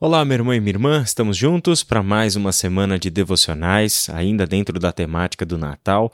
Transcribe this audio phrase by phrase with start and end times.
[0.00, 4.46] Olá, meu irmão e minha irmã, estamos juntos para mais uma semana de devocionais, ainda
[4.46, 6.12] dentro da temática do Natal,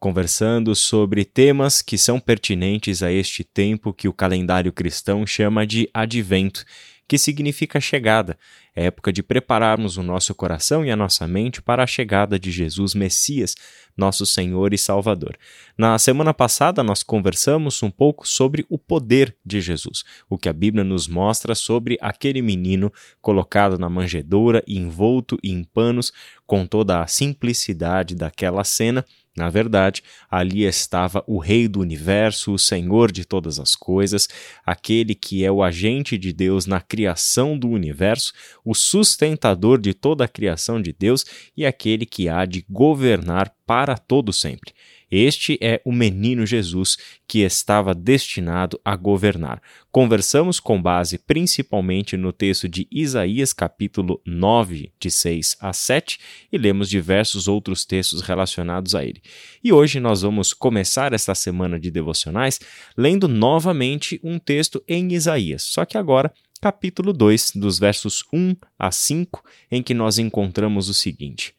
[0.00, 5.86] conversando sobre temas que são pertinentes a este tempo que o calendário cristão chama de
[5.92, 6.64] Advento
[7.08, 8.38] que significa chegada,
[8.76, 12.50] é época de prepararmos o nosso coração e a nossa mente para a chegada de
[12.50, 13.54] Jesus Messias,
[13.96, 15.36] nosso Senhor e Salvador.
[15.78, 20.52] Na semana passada, nós conversamos um pouco sobre o poder de Jesus, o que a
[20.52, 26.12] Bíblia nos mostra sobre aquele menino colocado na manjedoura, envolto em panos,
[26.46, 29.04] com toda a simplicidade daquela cena
[29.36, 34.26] na verdade, ali estava o Rei do universo, o Senhor de todas as coisas,
[34.64, 38.32] aquele que é o agente de Deus na criação do universo,
[38.66, 41.24] o sustentador de toda a criação de Deus
[41.56, 44.74] e aquele que há de governar para todo sempre.
[45.08, 46.96] Este é o menino Jesus
[47.28, 49.62] que estava destinado a governar.
[49.92, 56.18] Conversamos com base principalmente no texto de Isaías, capítulo 9, de 6 a 7,
[56.50, 59.22] e lemos diversos outros textos relacionados a ele.
[59.62, 62.58] E hoje nós vamos começar esta semana de devocionais
[62.96, 68.90] lendo novamente um texto em Isaías, só que agora capítulo 2, dos versos 1 a
[68.90, 71.54] 5, em que nós encontramos o seguinte: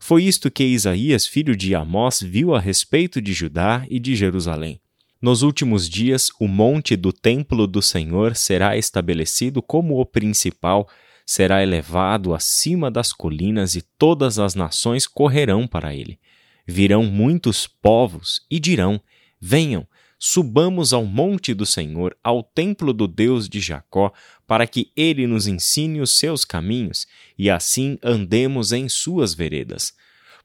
[0.00, 4.80] foi isto que Isaías, filho de Amós, viu a respeito de Judá e de Jerusalém.
[5.20, 10.88] Nos últimos dias, o monte do templo do Senhor será estabelecido como o principal,
[11.24, 16.18] será elevado acima das colinas e todas as nações correrão para ele.
[16.66, 19.00] Virão muitos povos e dirão:
[19.40, 19.86] Venham,
[20.26, 24.10] subamos ao monte do Senhor, ao templo do Deus de Jacó,
[24.46, 29.92] para que ele nos ensine os seus caminhos e assim andemos em suas veredas.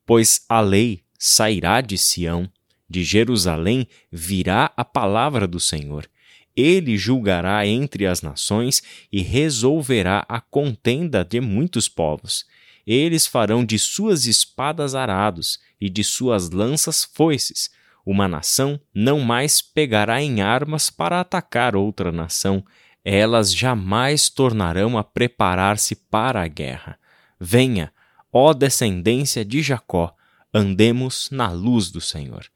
[0.06, 2.52] Pois a lei sairá de Sião,
[2.90, 6.10] de Jerusalém virá a palavra do Senhor.
[6.54, 12.46] Ele julgará entre as nações e resolverá a contenda de muitos povos.
[12.86, 17.79] Eles farão de suas espadas arados e de suas lanças foices
[18.10, 22.66] uma nação não mais pegará em armas para atacar outra nação,
[23.06, 26.98] elas jamais tornarão a preparar-se para a guerra.
[27.40, 27.94] Venha,
[28.34, 30.12] ó descendência de Jacó,
[30.52, 32.48] andemos na luz do Senhor.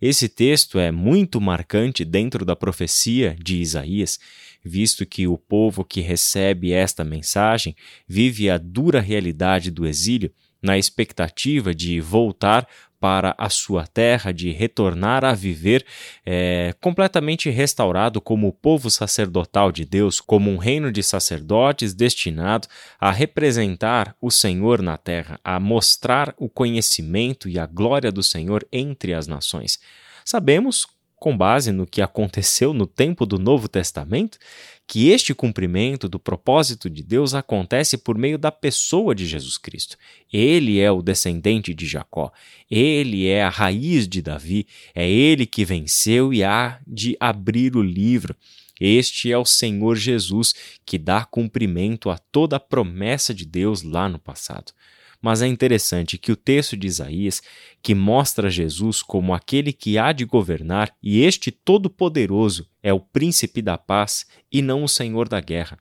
[0.00, 4.18] Esse texto é muito marcante dentro da profecia de Isaías,
[4.64, 10.32] visto que o povo que recebe esta mensagem vive a dura realidade do exílio
[10.62, 12.66] na expectativa de voltar
[13.00, 15.84] para a sua terra, de retornar a viver
[16.26, 22.66] é, completamente restaurado como povo sacerdotal de Deus, como um reino de sacerdotes destinado
[22.98, 28.66] a representar o Senhor na terra, a mostrar o conhecimento e a glória do Senhor
[28.72, 29.78] entre as nações.
[30.24, 30.86] Sabemos,
[31.18, 34.38] com base no que aconteceu no tempo do Novo Testamento,
[34.86, 39.98] que este cumprimento do propósito de Deus acontece por meio da pessoa de Jesus Cristo.
[40.32, 42.32] Ele é o descendente de Jacó,
[42.70, 47.82] ele é a raiz de Davi, é ele que venceu e há de abrir o
[47.82, 48.34] livro.
[48.80, 50.54] Este é o Senhor Jesus
[50.86, 54.72] que dá cumprimento a toda a promessa de Deus lá no passado.
[55.20, 57.42] Mas é interessante que o texto de Isaías,
[57.82, 63.60] que mostra Jesus como aquele que há de governar, e este Todo-Poderoso é o príncipe
[63.60, 65.78] da paz e não o senhor da guerra.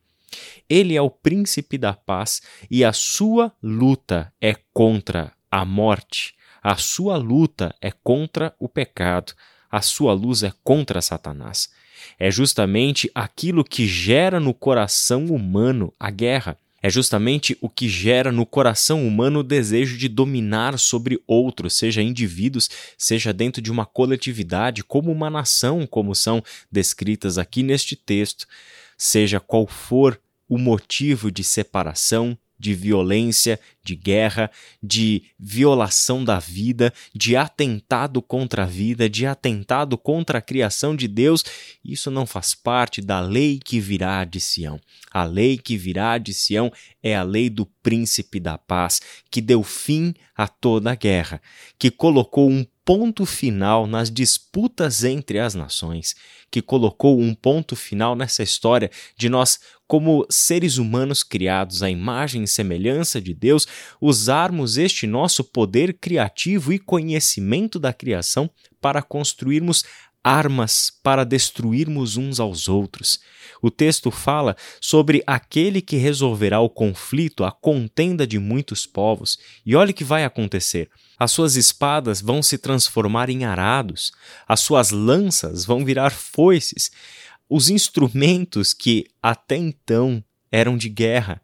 [0.70, 6.76] Ele é o príncipe da paz e a sua luta é contra a morte, a
[6.76, 9.34] sua luta é contra o pecado,
[9.72, 11.70] a sua luz é contra Satanás.
[12.20, 18.32] É justamente aquilo que gera no coração humano a guerra é justamente o que gera
[18.32, 23.86] no coração humano o desejo de dominar sobre outros, seja indivíduos, seja dentro de uma
[23.86, 28.48] coletividade, como uma nação, como são descritas aqui neste texto,
[28.98, 34.52] seja qual for o motivo de separação, de violência, de guerra,
[34.82, 41.08] de violação da vida, de atentado contra a vida, de atentado contra a criação de
[41.08, 41.44] Deus,
[41.84, 44.80] isso não faz parte da lei que virá de Sião.
[45.12, 46.72] A lei que virá de Sião
[47.02, 51.42] é a lei do príncipe da paz, que deu fim a toda a guerra,
[51.80, 56.16] que colocou um ponto final nas disputas entre as nações,
[56.50, 62.44] que colocou um ponto final nessa história de nós, como seres humanos criados à imagem
[62.44, 63.68] e semelhança de Deus,
[64.02, 68.50] usarmos este nosso poder criativo e conhecimento da criação
[68.82, 69.84] para construirmos
[70.28, 73.20] armas para destruirmos uns aos outros.
[73.62, 79.40] O texto fala sobre aquele que resolverá o conflito, a contenda de muitos povos.
[79.66, 80.90] E olha o que vai acontecer.
[81.18, 84.12] As suas espadas vão se transformar em arados,
[84.46, 86.92] as suas lanças vão virar foices.
[87.50, 91.42] Os instrumentos que até então eram de guerra,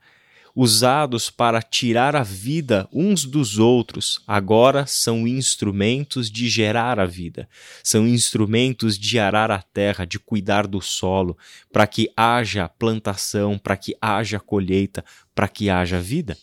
[0.56, 7.50] usados para tirar a vida uns dos outros, agora são instrumentos de gerar a vida,
[7.84, 11.38] são instrumentos de arar a terra, de cuidar do solo,
[11.72, 15.04] para que haja plantação, para que haja colheita,
[15.34, 16.38] para que haja vida.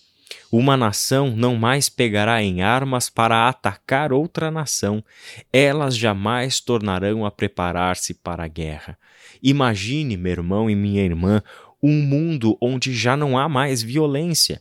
[0.52, 5.04] Uma nação não mais pegará em armas para atacar outra nação,
[5.52, 8.98] elas jamais tornarão a preparar-se para a guerra.
[9.40, 11.40] Imagine, meu irmão e minha irmã,
[11.80, 14.60] um mundo onde já não há mais violência,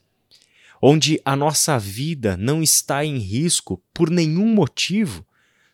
[0.79, 5.25] onde a nossa vida não está em risco por nenhum motivo,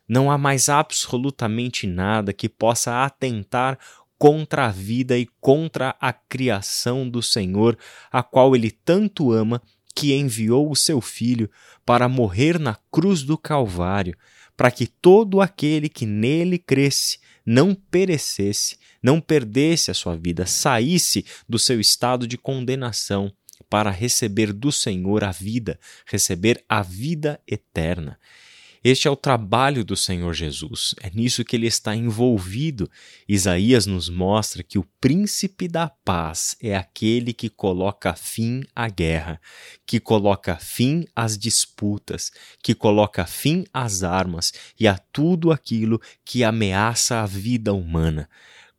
[0.07, 3.77] não há mais absolutamente nada que possa atentar
[4.17, 7.77] contra a vida e contra a criação do Senhor,
[8.09, 9.61] a qual ele tanto ama,
[9.95, 11.49] que enviou o seu Filho
[11.85, 14.17] para morrer na cruz do Calvário,
[14.57, 21.25] para que todo aquele que nele cresce não perecesse, não perdesse a sua vida, saísse
[21.47, 23.31] do seu estado de condenação
[23.69, 28.19] para receber do Senhor a vida, receber a vida eterna.
[28.87, 32.87] Este é o trabalho do Senhor Jesus, é nisso que ele está envolvido.
[33.27, 39.41] Isaías nos mostra que o príncipe da paz é aquele que coloca fim à guerra,
[39.87, 46.43] que coloca fim às disputas, que coloca fim às armas e a tudo aquilo que
[46.43, 48.29] ameaça a vida humana.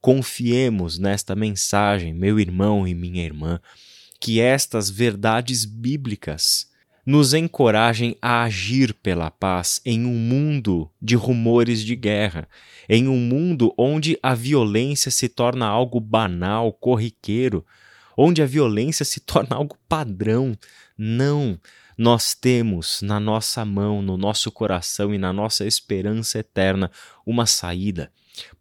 [0.00, 3.60] Confiemos nesta mensagem, meu irmão e minha irmã,
[4.20, 6.75] que estas verdades bíblicas
[7.06, 12.48] nos encorajem a agir pela paz em um mundo de rumores de guerra,
[12.88, 17.64] em um mundo onde a violência se torna algo banal, corriqueiro,
[18.16, 20.58] onde a violência se torna algo padrão.
[20.98, 21.58] Não!
[21.96, 26.90] Nós temos na nossa mão, no nosso coração e na nossa esperança eterna
[27.24, 28.12] uma saída.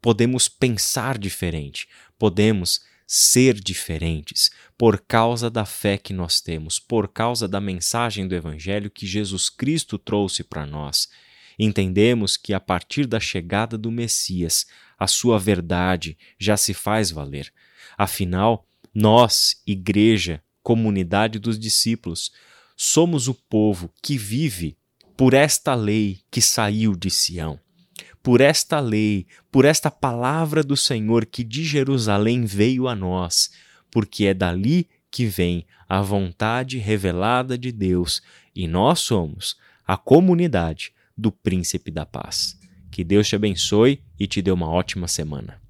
[0.01, 1.85] Podemos pensar diferente,
[2.17, 8.35] podemos ser diferentes por causa da fé que nós temos, por causa da mensagem do
[8.35, 11.07] Evangelho que Jesus Cristo trouxe para nós.
[11.57, 14.65] Entendemos que a partir da chegada do Messias,
[14.97, 17.53] a sua verdade já se faz valer.
[17.97, 22.31] Afinal, nós, Igreja, comunidade dos discípulos,
[22.75, 24.77] somos o povo que vive
[25.15, 27.59] por esta lei que saiu de Sião
[28.25, 33.51] por esta lei, por esta palavra do Senhor que de Jerusalém veio a nós,
[33.91, 38.23] porque é dali que vem a vontade revelada de Deus
[38.55, 39.55] e nós somos
[39.85, 42.59] a comunidade do Príncipe da Paz.
[42.89, 45.61] Que Deus te abençoe e te dê uma ótima semana.